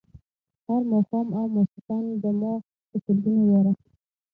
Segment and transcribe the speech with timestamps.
[0.67, 2.53] هر ماښام او ماخوستن به ما
[2.89, 3.73] په سلګونو واره.